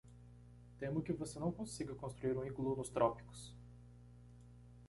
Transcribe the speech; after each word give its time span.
Temo 0.79 0.99
que 1.03 1.13
você 1.13 1.37
não 1.37 1.51
consiga 1.51 1.93
construir 1.93 2.35
um 2.35 2.43
iglu 2.43 2.75
nos 2.75 2.89
trópicos. 2.89 3.55